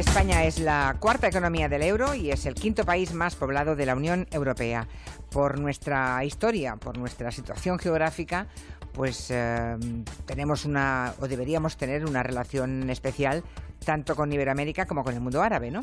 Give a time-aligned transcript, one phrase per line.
[0.00, 3.84] España es la cuarta economía del euro y es el quinto país más poblado de
[3.84, 4.88] la Unión Europea.
[5.30, 8.46] Por nuestra historia, por nuestra situación geográfica,
[8.94, 9.76] pues eh,
[10.24, 13.44] tenemos una, o deberíamos tener una relación especial
[13.84, 15.80] tanto con Iberoamérica como con el mundo árabe, ¿no?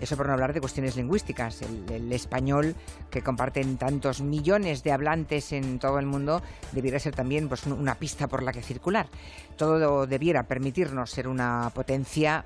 [0.00, 1.62] Eso por no hablar de cuestiones lingüísticas.
[1.62, 2.74] El, el, español,
[3.10, 6.42] que comparten tantos millones de hablantes en todo el mundo,
[6.72, 9.08] debiera ser también pues, una pista por la que circular.
[9.56, 12.44] Todo debiera permitirnos ser una potencia,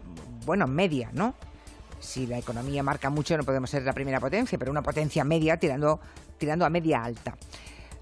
[0.51, 1.37] bueno, media, ¿no?
[2.01, 5.59] Si la economía marca mucho, no podemos ser la primera potencia, pero una potencia media
[5.59, 6.01] tirando,
[6.39, 7.37] tirando a media alta.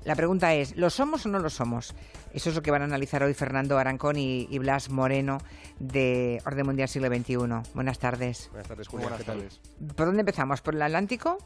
[0.06, 1.94] La pregunta es, ¿lo somos o no lo somos?
[2.32, 5.36] Eso es lo que van a analizar hoy Fernando Arancón y, Blas Moreno
[5.78, 7.36] de Orden Mundial Siglo XXI.
[7.74, 8.48] Buenas tardes.
[8.50, 9.08] Buenas tardes, Julia.
[9.08, 9.60] Buenas tardes.
[9.94, 10.62] ¿Por dónde empezamos?
[10.62, 11.36] ¿Por el Atlántico?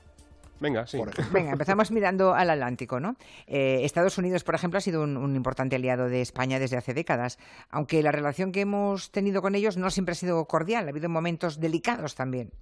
[0.63, 0.99] Venga, sí.
[1.33, 3.17] Venga, empezamos mirando al Atlántico, ¿no?
[3.47, 6.95] Eh, Estados Unidos, por ejemplo, ha sido un, un, importante aliado de España desde hace
[6.95, 7.39] décadas,
[7.69, 11.09] aunque la relación que hemos tenido con ellos no siempre ha sido cordial, ha habido
[11.09, 12.53] momentos delicados también.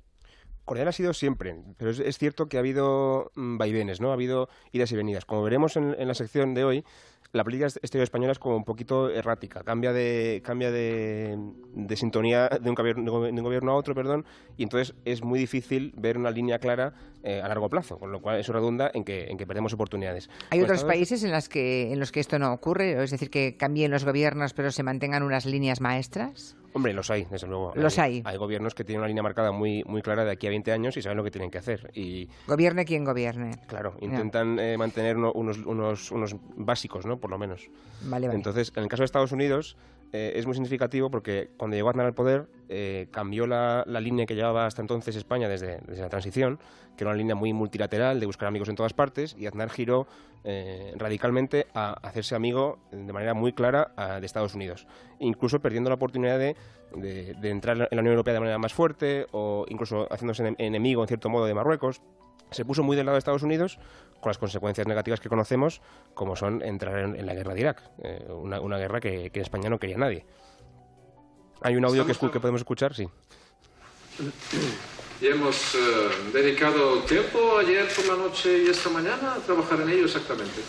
[0.65, 4.11] Cordial ha sido siempre, pero es, cierto que ha habido mm, vaivenes, ¿no?
[4.11, 5.25] Ha habido idas y venidas.
[5.25, 6.85] Como veremos en, la sección de hoy,
[7.33, 11.39] la política exterior española es como un poquito errática, cambia de, cambia de,
[11.95, 14.25] sintonía de un, gobierno, de un, gobierno, a otro, perdón,
[14.57, 16.93] y entonces es muy difícil ver una línea clara
[17.23, 20.29] eh, a largo plazo, con lo cual eso redunda en que, en que perdemos oportunidades.
[20.51, 23.03] ¿Hay otros países en, las que, en los que esto no ocurre?
[23.03, 26.57] Es decir, que cambien los gobiernos pero se mantengan unas líneas maestras?
[26.73, 27.73] Hombre, los hay, desde luego.
[27.75, 28.23] Los hay.
[28.25, 30.97] Hay, gobiernos que tienen una línea marcada muy, muy clara de aquí a 20 años
[30.97, 31.91] y saben lo que tienen que hacer.
[31.95, 33.59] Y, gobierne quien gobierne.
[33.67, 37.19] Claro, intentan eh, mantener unos, unos, unos básicos, ¿no?
[37.19, 37.69] Por lo menos.
[38.03, 38.37] Vale, vale.
[38.37, 39.77] Entonces, en el caso de Estados Unidos,
[40.13, 44.35] eh, es muy significativo porque cuando llegó Aznar al poder eh, cambió la, línea que
[44.35, 46.59] llevaba hasta entonces España desde, desde, la transición,
[46.97, 50.09] que era una línea muy multilateral de buscar amigos en todas partes, y Aznar giró
[50.43, 54.87] eh, radicalmente a hacerse amigo de manera muy clara de Estados Unidos,
[55.21, 56.57] incluso perdiendo la oportunidad de,
[56.97, 61.09] de, entrar en la Unión Europea de manera más fuerte o incluso haciéndose enemigo en
[61.09, 62.01] cierto modo de Marruecos
[62.51, 63.79] se puso muy del lado de Estados Unidos
[64.21, 65.81] con las consecuencias negativas que conocemos,
[66.15, 69.79] como son entrar en, la guerra de Irak, eh, una, guerra que, en España no
[69.79, 70.25] quería nadie.
[71.63, 72.95] ¿Hay un audio que, podemos escuchar?
[72.95, 73.09] Sí.
[75.21, 75.79] Y hemos eh,
[76.33, 80.63] dedicado tiempo ayer por la noche y esta mañana a trabajar en ello exactamente.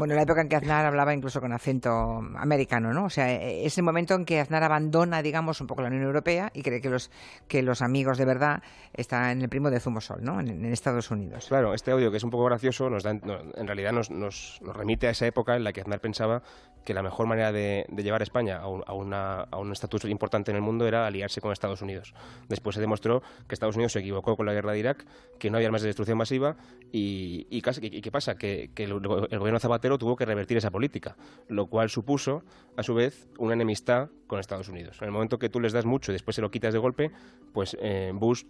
[0.00, 1.90] Bueno, en la época en que Aznar hablaba incluso con acento
[2.34, 3.04] americano, ¿no?
[3.04, 6.04] O sea, e-, es el momento en que Aznar abandona, digamos, un poco la Unión
[6.04, 7.10] Europea y cree que los,
[7.46, 8.62] que los amigos de verdad
[8.94, 10.40] están en el primo de Zumosol, ¿no?
[10.40, 11.44] En, Estados Unidos.
[11.48, 15.06] Claro, este audio que es un poco gracioso nos da, en realidad nos, nos, remite
[15.08, 16.42] a esa época en la que Aznar pensaba
[16.84, 20.56] que la mejor manera de, llevar a España a un, a un estatus importante en
[20.56, 22.14] el mundo era aliarse con Estados Unidos.
[22.48, 25.04] Después se demostró que Estados Unidos se equivocó con la guerra de Irak,
[25.38, 26.56] que no había más de destrucción masiva
[26.90, 28.36] y, y, ¿qué pasa?
[28.36, 31.16] Que, que el, el gobierno Zapatero tuvo que revertir esa política,
[31.48, 32.42] lo cual supuso,
[32.76, 34.98] a su vez, una enemistad con Estados Unidos.
[35.00, 37.10] En el momento que tú les das mucho y después se lo quitas de golpe,
[37.52, 38.44] pues eh, Bush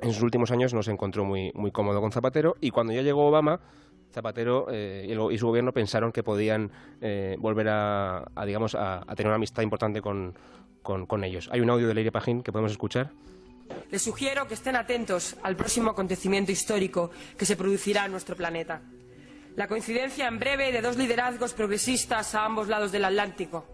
[0.00, 3.02] en sus últimos años no se encontró muy, muy cómodo con Zapatero y cuando ya
[3.02, 3.60] llegó Obama,
[4.12, 9.36] Zapatero eh, y, su gobierno pensaron que podían eh, volver a, digamos, a, tener una
[9.36, 10.34] amistad importante con,
[10.82, 11.48] con, ellos.
[11.52, 13.10] Hay un audio de Leire Pajín que podemos escuchar.
[13.90, 18.82] Les sugiero que estén atentos al próximo acontecimiento histórico que se producirá en nuestro planeta
[19.56, 23.64] la coincidencia en breve de dos liderazgos progresistas a ambos lados del Atlántico,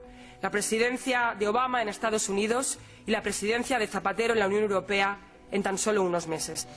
[0.42, 4.62] la presidencia de Obama en Estados Unidos y la presidencia de Zapatero en la Unión
[4.62, 5.18] Europea
[5.50, 6.68] en tan solo unos meses.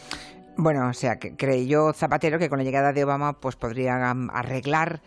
[0.55, 5.01] Bueno, o sea, que creyó Zapatero que con la llegada de Obama pues podrían arreglar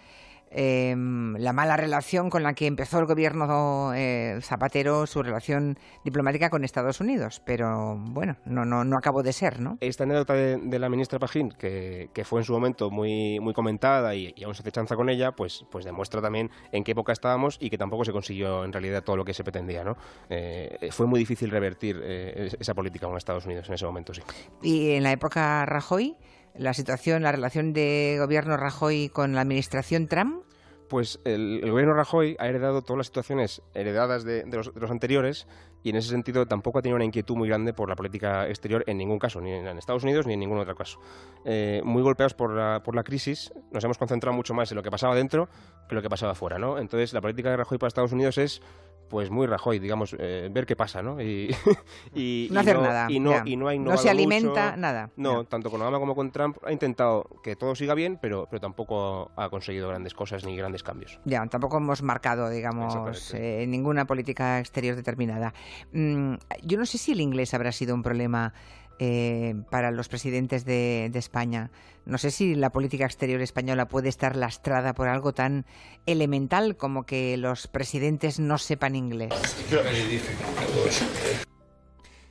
[0.58, 6.48] Em, la mala relación con la que empezó el gobierno eh, Zapatero su relación diplomática
[6.48, 9.76] con Estados Unidos, pero bueno, no, no, no acabó de ser, ¿no?
[9.80, 14.14] Esta anécdota de, la ministra Pajín, que, que, fue en su momento muy, muy comentada
[14.14, 17.58] y, aún se hace chanza con ella, pues, pues demuestra también en qué época estábamos
[17.60, 19.96] y que tampoco se consiguió en realidad todo lo que se pretendía, ¿no?
[20.30, 24.22] Eh, fue muy difícil revertir eh, esa política con Estados Unidos en ese momento, sí.
[24.62, 26.16] ¿Y en la época Rajoy?
[26.58, 30.45] la situación, la relación de gobierno Rajoy con la administración Trump?
[30.88, 35.46] Pues el, gobierno Rajoy ha heredado todas las situaciones heredadas de, los, anteriores
[35.82, 38.84] y en ese sentido tampoco ha tenido una inquietud muy grande por la política exterior
[38.86, 41.00] en ningún caso, ni en Estados Unidos ni en ningún otro caso.
[41.44, 44.82] Eh, muy golpeados por la, por la crisis, nos hemos concentrado mucho más en lo
[44.82, 45.48] que pasaba dentro
[45.88, 46.58] que lo que pasaba fuera.
[46.58, 46.78] ¿no?
[46.78, 48.62] Entonces la política de Rajoy para Estados Unidos es
[49.08, 51.20] pues muy Rajoy, digamos, eh, ver qué pasa, ¿no?
[51.20, 51.50] Y,
[52.50, 53.06] no hacer nada.
[53.10, 55.10] Y no, y no, no se alimenta nada.
[55.16, 58.60] No, tanto con Obama como con Trump ha intentado que todo siga bien, pero, pero
[58.60, 61.18] tampoco ha conseguido grandes cosas ni grandes cambios.
[61.24, 65.54] Ya, tampoco hemos marcado, digamos, eh, ninguna política exterior determinada.
[65.92, 68.52] Mm, yo no sé si el inglés habrá sido un problema
[68.98, 71.70] eh, para los presidentes de, España.
[72.06, 75.66] No sé si la política exterior española puede estar lastrada por algo tan
[76.06, 79.34] elemental como que los presidentes no sepan inglés.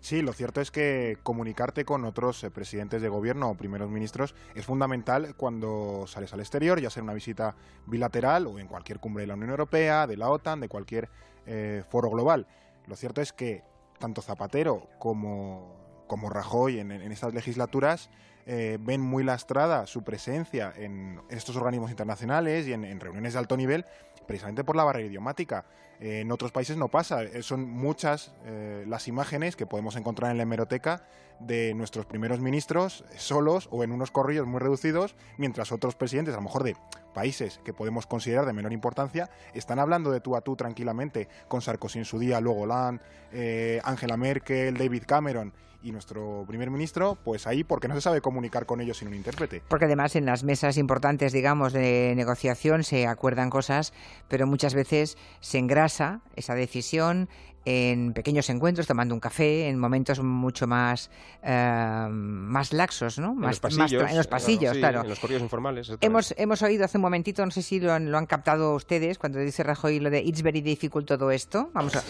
[0.05, 4.35] Sí, lo cierto es que comunicarte con otros eh, presidentes de gobierno o primeros ministros
[4.53, 7.55] es fundamental cuando sales al exterior, ya sea en una visita
[7.87, 11.09] bilateral o en cualquier cumbre de la Unión Europea, de la OTAN, de cualquier
[11.47, 12.45] eh, foro global.
[12.85, 13.63] Lo cierto es que
[13.97, 18.11] tanto Zapatero como, como Rajoy en, estas legislaturas
[18.45, 23.57] eh, ven muy lastrada su presencia en estos organismos internacionales y en reuniones de alto
[23.57, 23.86] nivel
[24.25, 25.65] precisamente por la barrera idiomática.
[26.00, 27.24] Eh, en otros países no pasa.
[27.24, 31.03] Eh, son muchas eh, las imágenes que podemos encontrar en la hemeroteca
[31.39, 36.38] de nuestros primeros ministros solos o en unos corrillos muy reducidos, mientras otros presidentes, a
[36.38, 36.77] lo mejor de
[37.13, 41.62] países que podemos considerar de menor importancia, están hablando de tú a tú tranquilamente con
[41.62, 43.01] Sarkozy en su día, luego Hollande,
[43.83, 45.53] Angela Merkel, David Cameron
[45.83, 49.13] y nuestro primer ministro, pues ahí porque no se sabe comunicar con ellos sin un
[49.13, 49.61] intérprete.
[49.69, 53.93] Porque además en las mesas importantes, digamos, de negociación se acuerdan cosas,
[54.27, 57.29] pero muchas veces se engrasa esa decisión
[57.65, 61.09] en pequeños encuentros, tomando un café, en momentos mucho más,
[61.41, 63.33] eh, más laxos, ¿no?
[63.33, 65.01] Más, en los pasillos, claro.
[65.01, 65.91] En los correos informales.
[66.00, 69.17] Hemos, hemos oído hace un momentito, no sé si lo han, lo han captado ustedes,
[69.17, 71.71] cuando dice Rajoy lo de It's very difficult todo esto.
[71.73, 72.03] Vamos a...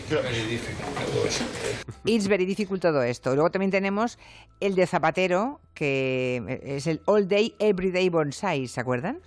[2.04, 3.34] It's very difficult todo esto.
[3.36, 4.20] Luego también tenemos
[4.60, 9.22] el de Zapatero, que es el All Day Everyday Bonsai, ¿se acuerdan?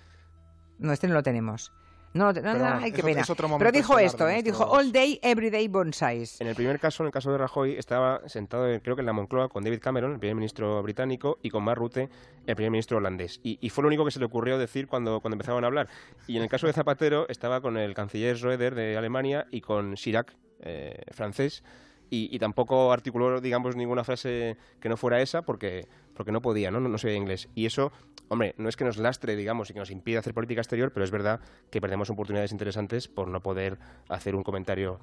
[0.77, 1.71] No, este no lo tenemos.
[2.13, 3.23] No, no, no, qué pena.
[3.59, 4.41] Pero dijo esto, ¿eh?
[4.41, 6.41] Dijo all day, everyday bonsais.
[6.41, 9.13] En el primer caso, en el caso de Rajoy, estaba sentado, creo que en la
[9.13, 12.09] Moncloa, con David Cameron, el primer ministro británico, y con Mark Rutte,
[12.47, 13.39] el primer ministro holandés.
[13.43, 15.87] Y, fue lo único que se le ocurrió decir cuando, cuando empezaban a hablar.
[16.25, 19.93] Y en el caso de Zapatero, estaba con el canciller Schroeder de Alemania y con
[19.93, 21.63] Chirac, eh, francés.
[22.11, 26.79] Y, tampoco articuló, digamos, ninguna frase que no fuera esa porque, porque no podía, ¿no?
[26.79, 27.49] No, no sabía inglés.
[27.53, 27.91] Y eso
[28.29, 31.03] hombre, no es que nos lastre, digamos, y que nos impida hacer política exterior, pero
[31.03, 31.39] es verdad
[31.69, 33.77] que perdemos oportunidades interesantes por no poder
[34.07, 34.99] hacer un comentario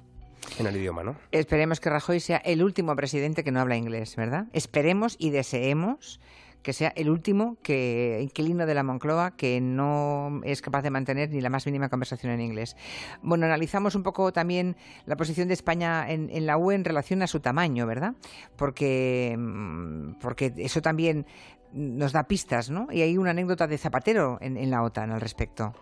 [0.59, 1.17] en el idioma, ¿no?
[1.31, 4.47] Esperemos que Rajoy sea el último presidente que no habla inglés, ¿verdad?
[4.53, 6.19] Esperemos y deseemos
[6.67, 11.29] que sea el último que inquilino de la Moncloa que no es capaz de mantener
[11.29, 12.75] ni la más mínima conversación en inglés.
[13.21, 14.75] Bueno, analizamos un poco también
[15.05, 18.15] la posición de España en, la UE en relación a su tamaño, ¿verdad?
[18.57, 21.25] Porque, mm, porque eso también
[21.71, 22.89] nos da pistas, ¿no?
[22.91, 25.73] Y hay una anécdota de Zapatero en, la OTAN al respecto.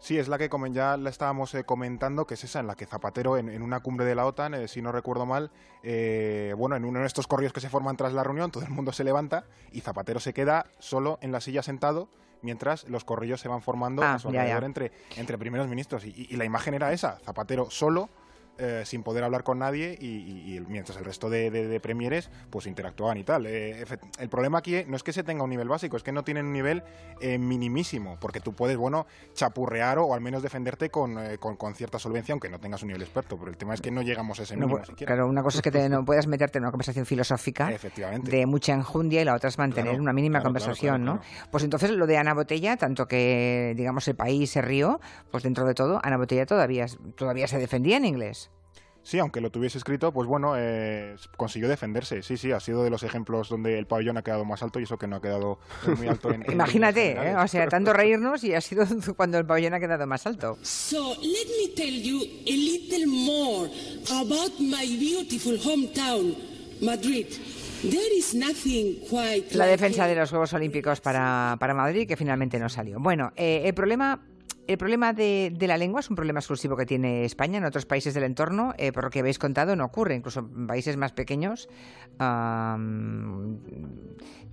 [0.00, 2.74] Sí, es la que como ya la estábamos eh, comentando, que es esa en la
[2.74, 5.50] que Zapatero en, una cumbre de la OTAN, eh, si no recuerdo mal,
[5.82, 8.70] eh, bueno, en uno de estos corridos que se forman tras la reunión, todo el
[8.70, 12.08] mundo se levanta y Zapatero se queda solo en la silla sentado
[12.40, 16.06] mientras los corrillos se van formando ah, a su alrededor entre, entre primeros ministros.
[16.06, 18.08] y, la imagen era esa, Zapatero solo
[18.60, 23.24] eh, sin poder hablar con nadie y, mientras el resto de, premieres pues interactuaban y
[23.24, 23.46] tal.
[23.46, 23.86] Eh,
[24.18, 26.46] el problema aquí no es que se tenga un nivel básico, es que no tienen
[26.46, 26.82] un nivel
[27.20, 32.32] eh, minimísimo, porque tú puedes, bueno, chapurrear o, al menos defenderte con, con, cierta solvencia,
[32.32, 34.56] aunque no tengas un nivel experto, pero el tema es que no llegamos a ese
[34.56, 37.70] nivel Claro, una cosa es que no puedas meterte en una conversación filosófica
[38.22, 41.20] de mucha enjundia y la otra es mantener una mínima conversación, ¿no?
[41.50, 45.64] Pues entonces lo de Ana Botella, tanto que, digamos, el país se rió, pues dentro
[45.64, 46.86] de todo, Ana Botella todavía,
[47.16, 48.49] todavía se defendía en inglés.
[49.02, 52.22] Sí, aunque lo tuviese escrito, pues bueno, eh, consiguió defenderse.
[52.22, 54.84] Sí, sí, ha sido de los ejemplos donde el pabellón ha quedado más alto y
[54.84, 55.58] eso que no ha quedado
[55.96, 56.44] muy alto en.
[56.52, 57.36] Imagínate, ¿eh?
[57.36, 58.84] o sea, tanto reírnos y ha sido
[59.16, 60.58] cuando el pabellón ha quedado más alto.
[60.62, 63.70] So, let me tell you a little more
[64.10, 66.36] about my beautiful hometown,
[66.82, 67.26] Madrid.
[67.82, 72.58] There is nothing quite La defensa de los Juegos Olímpicos para, para Madrid, que finalmente
[72.58, 72.98] no salió.
[73.00, 74.20] Bueno, eh, el problema
[74.70, 77.58] el problema de, la lengua es un problema exclusivo que tiene España.
[77.58, 80.14] En otros países del entorno, eh, por lo que habéis contado, no ocurre.
[80.14, 81.68] Incluso en países más pequeños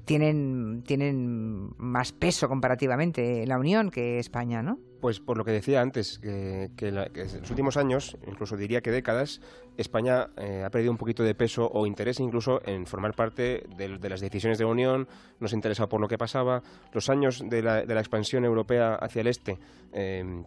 [0.06, 4.80] tienen, tienen más peso comparativamente la Unión que España, ¿no?
[5.00, 9.42] Pues por lo que decía antes, que, en los últimos años, incluso diría que décadas,
[9.78, 14.10] España eh, ha perdido un poquito de peso o interés incluso en formar parte de,
[14.10, 15.08] las decisiones de la Unión,
[15.40, 16.64] no se interesa por lo que pasaba.
[16.94, 19.60] Los años de la, expansión europea hacia el este
[19.94, 20.44] eh,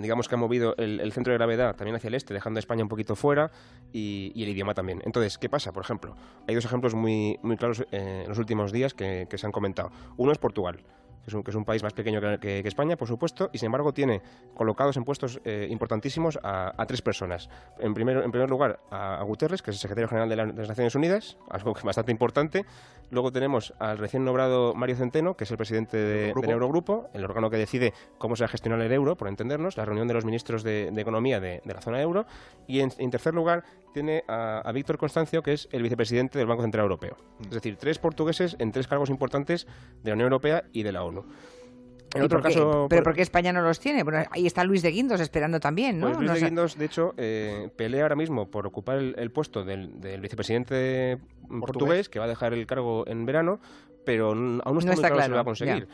[0.00, 2.82] digamos que ha movido el, centro de gravedad también hacia el este, dejando a España
[2.82, 3.50] un poquito fuera
[3.92, 5.00] y, el idioma también.
[5.04, 5.70] Entonces, ¿qué pasa?
[5.72, 6.16] Por ejemplo,
[6.48, 9.92] hay dos ejemplos muy, muy claros eh, en los últimos días que se han comentado.
[10.16, 10.80] Uno es Portugal
[11.24, 14.20] que es un, país más pequeño que, España, por supuesto, y sin embargo tiene
[14.54, 17.48] colocados en puestos eh, importantísimos a, tres personas.
[17.78, 20.94] En primer, en primer lugar, a, Guterres, que es el secretario general de, las Naciones
[20.94, 22.64] Unidas, algo que es bastante importante.
[23.10, 27.50] Luego tenemos al recién nombrado Mario Centeno, que es el presidente del Eurogrupo, el órgano
[27.50, 30.24] que decide cómo se va a gestionar el euro, por entendernos, la reunión de los
[30.24, 32.26] ministros de, Economía de, la zona euro.
[32.66, 33.64] Y en, tercer lugar,
[33.94, 37.16] tiene a, Víctor Constancio, que es el vicepresidente del Banco Central Europeo.
[37.38, 37.44] Mm.
[37.44, 39.66] Es decir, tres portugueses en tres cargos importantes
[40.02, 41.24] de la Unión Europea y de la ONU.
[42.14, 42.54] En otro por qué?
[42.54, 44.04] caso, ¿Pero por- por qué España no los tiene?
[44.04, 46.06] Bueno, ahí está Luis de Guindos esperando también, ¿no?
[46.08, 49.14] Pues Luis No de sé- Guindos, de hecho, eh, pelea ahora mismo por ocupar el,
[49.18, 51.18] el puesto del, del vicepresidente
[51.60, 52.08] portugués.
[52.08, 53.58] que va a dejar el cargo en verano,
[54.04, 55.88] pero aún no está, No muy está claro, si claro, lo va a conseguir.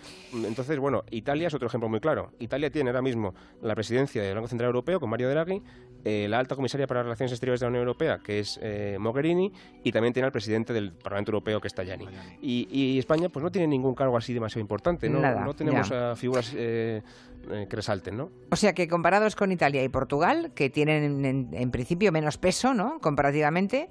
[0.46, 2.32] Entonces, bueno, Italia es otro ejemplo muy claro.
[2.38, 5.62] Italia tiene ahora mismo la presidencia del Banco Central Europeo con Mario Draghi,
[6.04, 9.52] eh, la alta comisaria para relaciones exteriores de la Unión Europea, que es eh, Mogherini,
[9.84, 12.06] y también tiene al presidente del Parlamento Europeo, que es Tajani.
[12.40, 15.88] Y, y España pues no tiene ningún cargo así demasiado importante, no, Nada, no tenemos
[15.88, 16.16] ya.
[16.16, 17.02] figuras eh,
[17.50, 18.30] eh, que resalten, ¿no?
[18.50, 22.72] O sea que comparados con Italia y Portugal, que tienen en, en principio menos peso,
[22.74, 22.98] ¿no?
[23.00, 23.90] Comparativamente,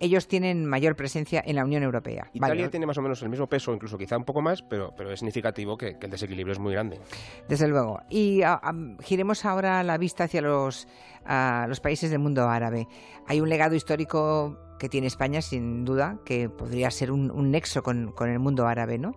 [0.00, 2.30] ellos tienen mayor presencia en la Unión Europea.
[2.32, 4.94] Italia Vale, tiene más o menos el mismo peso, incluso quizá un poco más, pero,
[4.96, 7.00] pero es significativo que, que el desequilibrio es muy grande.
[7.48, 8.00] Desde luego.
[8.08, 8.60] Y ah,
[9.02, 10.88] giremos ahora la vista hacia los,
[11.24, 12.88] ah, los países del mundo árabe.
[13.26, 17.82] Hay un legado histórico que tiene España, sin duda, que podría ser un, un nexo
[17.82, 19.14] con, con el mundo árabe, ¿no?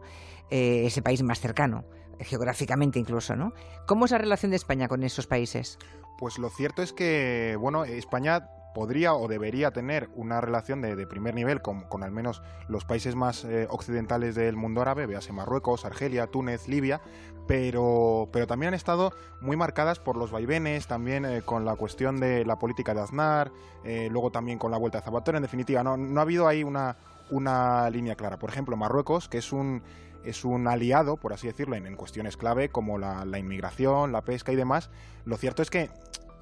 [0.50, 1.86] Eh, ese país más cercano,
[2.20, 3.54] geográficamente incluso, ¿no?
[3.86, 5.78] ¿Cómo es la relación de España con esos países?
[6.18, 11.36] Pues lo cierto es que, bueno, España podría o debería tener una relación de, primer
[11.36, 16.28] nivel con, al menos los países más eh, occidentales del mundo árabe, véase Marruecos, Argelia,
[16.28, 17.02] Túnez, Libia,
[17.46, 22.22] pero, pero también han estado muy marcadas por los vaivenes, también eh, con la cuestión
[22.22, 23.52] de la política de Aznar,
[23.84, 26.64] eh, luego también con la vuelta de Zapatero, en definitiva, no, no ha habido ahí
[26.64, 26.96] una,
[27.32, 28.40] una línea clara.
[28.40, 29.84] Por ejemplo, Marruecos, que es un,
[30.24, 34.56] es un aliado, por así decirlo, en, cuestiones clave como la inmigración, la pesca y
[34.56, 34.90] demás,
[35.26, 35.90] lo cierto es que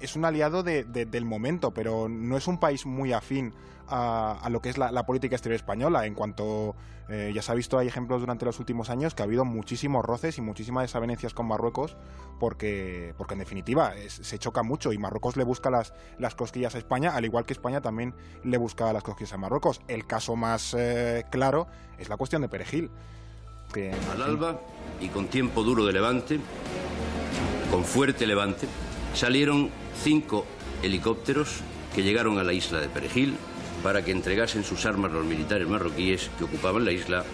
[0.00, 3.52] es un aliado de- de- del momento, pero no es un país muy afín
[3.88, 6.04] a, a lo que es la, la política exterior española.
[6.06, 6.76] En cuanto,
[7.08, 10.04] eh, ya se ha visto, hay ejemplos durante los últimos años que ha habido muchísimos
[10.04, 11.96] roces y muchísimas desavenencias con Marruecos,
[12.38, 16.74] porque, porque en definitiva es- se choca mucho y Marruecos le busca las, las cosquillas
[16.74, 18.14] a España, al igual que España también
[18.44, 19.80] le busca las cosquillas a Marruecos.
[19.88, 22.90] El caso más eh, claro es la cuestión de Perejil.
[23.72, 24.60] Que, Al alba
[25.00, 26.40] y con tiempo duro de levante,
[27.70, 28.66] con fuerte levante,
[29.18, 29.70] salieron
[30.00, 30.46] cinco
[30.82, 31.60] helicópteros
[31.92, 33.34] que llegaron a la isla de Perejil
[33.82, 37.24] para que entregasen sus armas los militares marroquíes que ocupaban la isla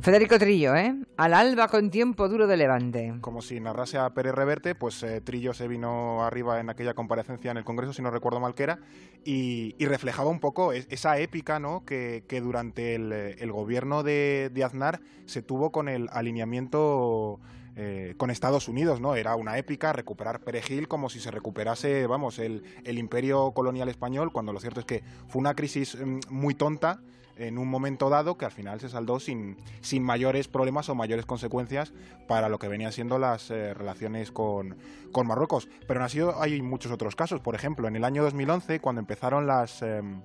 [0.00, 0.96] Federico Trillo, ¿eh?
[1.16, 3.14] Al alba con tiempo duro de levante.
[3.20, 7.52] como si narrase a Pérez Reverte, pues eh, Trillo se vino arriba en aquella comparecencia
[7.52, 8.80] en el Congreso, si no recuerdo mal que era,
[9.24, 11.84] y, y reflejaba un poco es- esa épica ¿no?
[11.84, 17.38] que, que durante el, el gobierno de, de Aznar se tuvo con el alineamiento
[17.76, 19.14] eh, con Estados Unidos, ¿no?
[19.14, 24.32] Era una épica recuperar Perejil como si se recuperase, vamos, el, el imperio colonial español,
[24.32, 27.00] cuando lo cierto es que fue una crisis mm, muy tonta
[27.36, 31.26] en un momento dado que al final se saldó sin, sin mayores problemas o mayores
[31.26, 31.92] consecuencias
[32.28, 34.76] para lo que venían siendo las eh, relaciones con,
[35.12, 35.68] con Marruecos.
[35.86, 37.40] Pero aún así hay muchos otros casos.
[37.40, 40.22] Por ejemplo, en el año 2011, cuando empezaron las, em,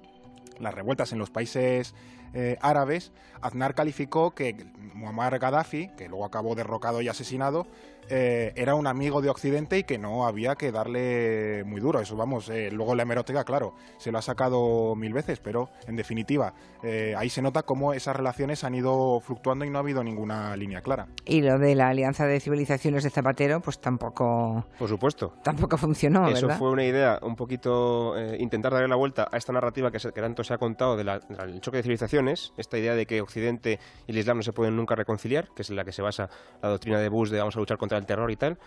[0.60, 1.96] las revueltas en los países
[2.34, 4.56] eh, árabes, Aznar calificó que
[4.94, 7.68] Muammar Gaddafi, que luego acabó derrocado y asesinado,
[8.10, 12.00] eh, era un amigo de Occidente y que no había que darle muy duro.
[12.00, 15.96] Eso, vamos, eh, luego la hemeroteca, claro, se lo ha sacado mil veces, pero en
[15.96, 20.04] definitiva, eh, ahí se nota cómo esas relaciones han ido fluctuando y no ha habido
[20.04, 21.08] ninguna línea clara.
[21.26, 25.34] Y lo de la Alianza de Civilizaciones de Zapatero, pues tampoco, Por supuesto.
[25.44, 26.60] tampoco funcionó, Eso ¿verdad?
[26.60, 30.12] fue una idea, un poquito eh, intentar darle la vuelta a esta narrativa que, se-
[30.12, 33.22] que tanto se ha contado de la- del choque de civilizaciones, esta idea de que
[33.22, 36.02] Occidente y el Islam no se pueden nunca reconciliar, que es en la que se
[36.02, 36.30] basa
[36.62, 38.58] la doctrina de Bush de vamos a luchar contra el terror y tal.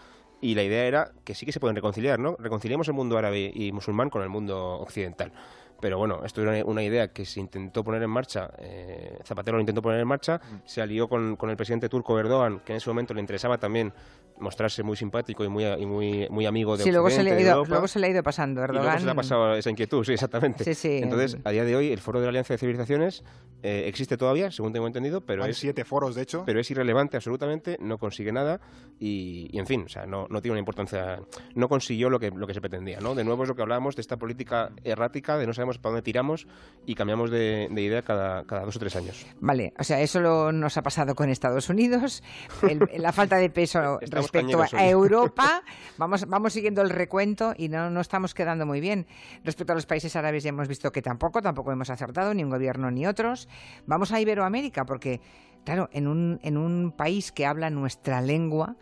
[0.41, 2.37] Y la idea era que sí que se pueden reconciliar, ¿no?
[2.39, 5.33] Reconciliemos el mundo árabe y musulmán con el mundo occidental.
[5.81, 9.61] Pero bueno, esto era una idea que se intentó poner en marcha, eh, Zapatero lo
[9.61, 12.91] intentó poner en marcha, se alió con, con el presidente turco Erdogan, que en ese
[12.91, 13.93] momento le interesaba también
[14.41, 17.41] mostrarse muy simpático y muy, y muy, muy amigo de Sí, luego se, le ha
[17.41, 17.69] ido, Europa.
[17.71, 18.61] luego se le ha ido pasando.
[18.61, 18.85] Y Erdogan.
[18.85, 20.65] luego se le ha pasado esa inquietud, sí, exactamente.
[20.65, 21.01] Sí, sí.
[21.03, 23.23] Entonces, a día de hoy, el foro de la Alianza de Civilizaciones
[23.63, 26.43] eh, existe todavía, según tengo entendido, pero Hay es, siete foros, de hecho.
[26.47, 28.61] pero es irrelevante absolutamente, no consigue nada
[28.99, 31.21] y, y, en fin, o sea, no, no tiene una importancia,
[31.55, 33.15] no consiguió lo que, lo que se pretendía, ¿no?
[33.15, 36.03] De nuevo es lo que hablábamos de esta política errática, de no sabemos para dónde
[36.03, 36.47] tiramos
[36.87, 39.27] y cambiamos de, de idea cada, cada dos o tres años.
[39.41, 42.23] Vale, o sea, eso lo- nos ha pasado con Estados Unidos,
[42.69, 44.89] el- la falta de peso Estamos respecto a hoy.
[44.89, 45.63] Europa.
[45.99, 49.07] Vamos, vamos siguiendo el recuento y no, no estamos quedando muy bien.
[49.45, 52.49] Respecto a los países árabes ya hemos visto que tampoco, tampoco hemos acertado, ni un
[52.49, 53.49] gobierno ni otros.
[53.87, 55.21] Vamos a Iberoamérica, porque,
[55.65, 58.77] claro, en un, en un país que habla nuestra lengua,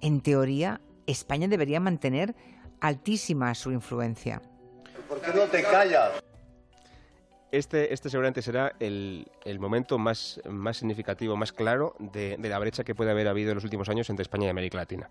[0.00, 2.34] en teoría, España debería mantener
[2.80, 4.42] altísima su influencia.
[5.08, 6.22] ¿Por qué no te callas?
[7.52, 12.58] Este, este seguramente será el, el momento más, más significativo, más claro de, de la
[12.58, 15.10] brecha que puede haber habido en los últimos años entre España y América Latina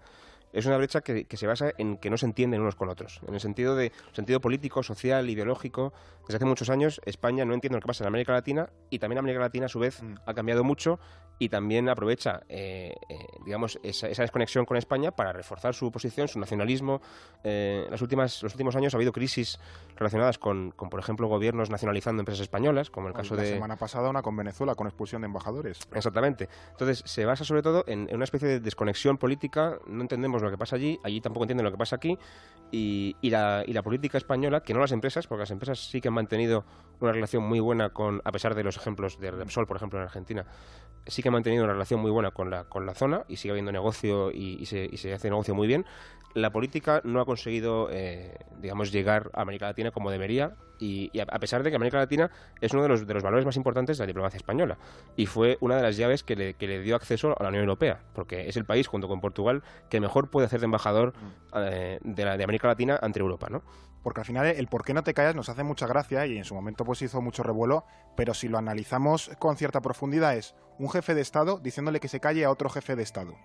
[0.53, 3.21] es una brecha que, que, se basa en que no se entienden unos con otros.
[3.27, 5.93] En el sentido de sentido político, social, ideológico.
[6.21, 9.19] Desde hace muchos años España no entiende lo que pasa en América Latina y también
[9.19, 10.15] América Latina a su vez mm.
[10.25, 10.99] ha cambiado mucho
[11.39, 13.15] y también aprovecha, eh, eh,
[13.45, 17.01] digamos, esa, esa, desconexión con España para reforzar su posición, su nacionalismo.
[17.43, 19.59] Eh, en las últimas, los últimos años ha habido crisis
[19.95, 23.49] relacionadas con, con, por ejemplo, gobiernos nacionalizando empresas españolas, como el caso la de...
[23.49, 25.79] La semana pasada una con Venezuela, con expulsión de embajadores.
[25.93, 26.49] Exactamente.
[26.71, 29.79] Entonces, se basa sobre todo en, en una especie de desconexión política.
[29.87, 32.17] No entendemos lo que pasa allí, allí tampoco entienden lo que pasa aquí.
[32.71, 36.01] Y, y, la, y la política española, que no las empresas, porque las empresas sí
[36.01, 36.65] que han mantenido
[36.99, 40.03] una relación muy buena con, a pesar de los ejemplos de Repsol, por ejemplo, en
[40.03, 40.45] Argentina,
[41.05, 43.51] sí que ha mantenido una relación muy buena con la, con la zona y sigue
[43.51, 45.85] habiendo negocio y, y, se, y se, hace negocio muy bien.
[46.33, 51.19] La política no ha conseguido, eh, digamos, llegar a América Latina como debería y, y,
[51.19, 52.29] a pesar de que América Latina
[52.61, 54.77] es uno de los, de los valores más importantes de la diplomacia española
[55.15, 57.63] y fue una de las llaves que le, que le dio acceso a la Unión
[57.63, 61.13] Europea, porque es el país, junto con Portugal, que mejor puede hacer de embajador
[61.55, 63.63] eh, de, la, de América Latina ante Europa, ¿no?
[64.03, 66.45] porque al final el por qué no te callas nos hace mucha gracia y en
[66.45, 67.83] su momento pues hizo mucho revuelo,
[68.15, 72.21] pero si lo analizamos con cierta profundidad es un jefe de Estado diciéndole que se
[72.21, 73.35] calle a otro jefe de Estado.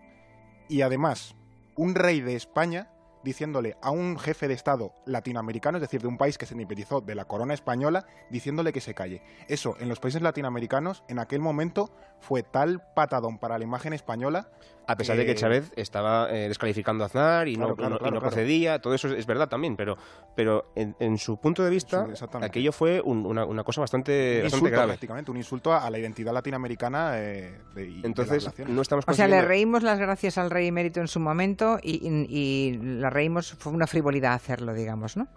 [0.68, 1.34] Y además,
[1.74, 2.92] un rey de España
[3.22, 7.00] diciéndole a un jefe de Estado latinoamericano, es decir, de un país que se independizó
[7.00, 9.22] de la corona española, diciéndole que se calle.
[9.48, 14.48] Eso, en los países latinoamericanos, en aquel momento, fue tal patadón para la imagen española.
[14.86, 15.20] A pesar que...
[15.20, 18.14] de que Chávez estaba eh, descalificando a Aznar y claro, no, claro, no, claro, y
[18.14, 19.96] no procedía, todo eso es verdad también, pero,
[20.34, 22.06] pero en, en su punto de vista,
[22.40, 24.88] aquello fue un, una, una, cosa bastante, un bastante insulto, grave.
[24.88, 27.12] prácticamente, un insulto a la identidad latinoamericana.
[27.20, 31.00] Eh, de, Entonces, de no estamos O sea, le reímos las gracias al rey emérito
[31.00, 35.28] en su momento y, y, y la reímos, fue una frivolidad hacerlo, digamos, ¿no?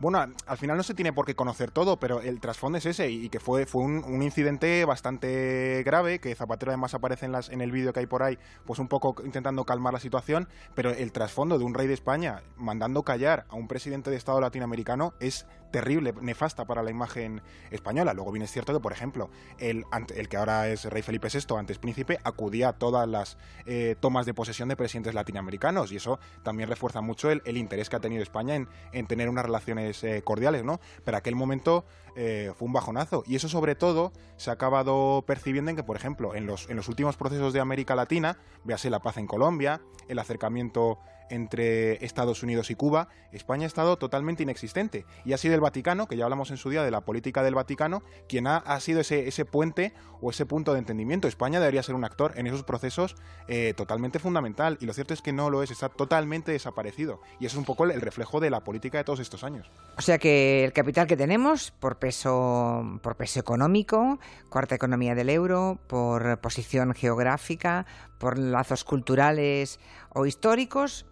[0.00, 3.10] Bueno, al final no se tiene por qué conocer todo, pero el trasfondo es ese
[3.10, 7.50] y que fue, fue un, un, incidente bastante grave, que Zapatero además aparece en, las,
[7.50, 10.90] en el vídeo que hay por ahí, pues un poco intentando calmar la situación, pero
[10.90, 15.12] el trasfondo de un rey de España mandando callar a un presidente de Estado latinoamericano
[15.20, 18.14] es terrible, nefasta para la imagen española.
[18.14, 19.84] Luego bien es cierto que, por ejemplo, el,
[20.14, 24.26] el que ahora es rey Felipe VI, antes príncipe, acudía a todas las eh, tomas
[24.26, 28.00] de posesión de presidentes latinoamericanos y eso también refuerza mucho el, el interés que ha
[28.00, 30.80] tenido España en, en tener unas relaciones eh, cordiales, ¿no?
[31.04, 31.84] Pero aquel momento
[32.16, 33.24] eh, fue un bajonazo.
[33.26, 36.76] Y eso, sobre todo, se ha acabado percibiendo en que, por ejemplo, en los, en
[36.76, 40.98] los últimos procesos de América Latina, véase la paz en Colombia, el acercamiento
[41.30, 45.06] entre Estados Unidos y Cuba, España ha estado totalmente inexistente.
[45.24, 47.54] Y ha sido el Vaticano, que ya hablamos en su día de la política del
[47.54, 51.28] Vaticano, quien ha, ha sido ese, ese, puente o ese punto de entendimiento.
[51.28, 53.16] España debería ser un actor en esos procesos
[53.48, 54.76] eh, totalmente fundamental.
[54.80, 57.20] Y lo cierto es que no lo es, está totalmente desaparecido.
[57.38, 59.70] Y es un poco el, el reflejo de la política de todos estos años.
[59.96, 65.30] O sea que el capital que tenemos, por peso, por peso económico, cuarta economía del
[65.30, 67.86] euro, por posición geográfica,
[68.18, 71.06] por lazos culturales o históricos,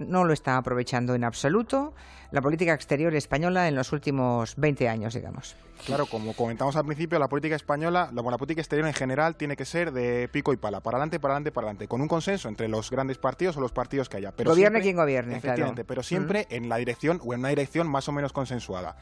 [0.00, 1.94] no lo está aprovechando en absoluto
[2.30, 5.56] la política exterior española en los últimos 20 años, digamos.
[5.84, 9.56] Claro, como comentamos al principio, la política española, la, la política exterior en general tiene
[9.56, 12.48] que ser de pico y pala, para adelante, para adelante, para adelante, con un consenso
[12.48, 14.32] entre los grandes partidos o los partidos que haya.
[14.32, 15.88] Pero gobierne siempre, quien gobierne, efectivamente, claro.
[15.88, 16.54] pero siempre mm.
[16.54, 18.96] en la dirección o en una dirección más o menos consensuada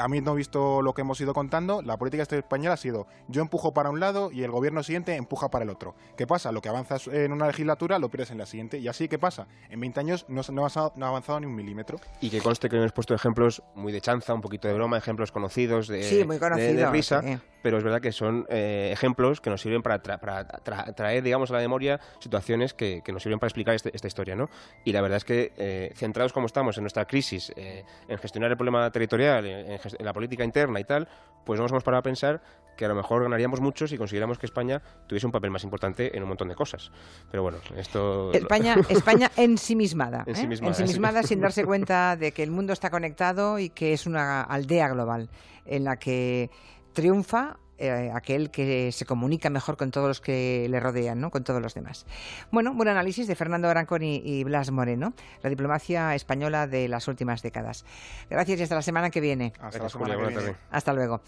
[0.00, 3.90] habiendo visto lo que hemos ido contando, la política española ha sido yo empujo para
[3.90, 5.94] un lado y el gobierno siguiente empuja para el otro.
[6.16, 6.52] ¿Qué pasa?
[6.52, 8.78] Lo que avanzas en una legislatura lo pierdes en la siguiente.
[8.78, 9.46] Y así, ¿qué pasa?
[9.70, 11.98] En 20 años no, no, ha, avanzado, no ha avanzado ni un milímetro.
[12.20, 15.32] Y que conste que hemos puesto ejemplos muy de chanza, un poquito de broma, ejemplos
[15.32, 17.38] conocidos, de, sí, muy conocido, de, de risa, sí.
[17.62, 21.22] Pero es verdad que son eh, ejemplos que nos sirven para, tra para tra traer,
[21.22, 24.48] digamos, a la memoria situaciones que, que nos sirven para explicar este, esta historia, ¿no?
[24.84, 28.50] Y la verdad es que, eh, centrados como estamos en nuestra crisis, eh, en gestionar
[28.50, 31.08] el problema territorial, en, en la política interna y tal,
[31.44, 32.42] pues no nos hemos parado a pensar
[32.78, 36.16] que a lo mejor ganaríamos mucho si consiguiéramos que España tuviese un papel más importante
[36.16, 36.92] en un montón de cosas.
[37.30, 38.32] Pero bueno, esto...
[38.32, 40.30] España, España ensimismada, ¿eh?
[40.30, 44.42] ensimismada, ensimismada sin darse cuenta de que el mundo está conectado y que es una
[44.42, 45.28] aldea global
[45.66, 46.50] en la que
[46.98, 51.30] triunfa eh, aquel que se comunica mejor con todos los que le rodean, ¿no?
[51.30, 52.06] con todos los demás.
[52.50, 55.12] Bueno, buen análisis de Fernando Arancón y, y, Blas Moreno,
[55.44, 57.84] la diplomacia española de las últimas décadas.
[58.28, 59.52] Gracias y hasta la semana que viene.
[59.60, 60.56] Hasta, la semana que viene.
[60.72, 61.20] Hasta luego.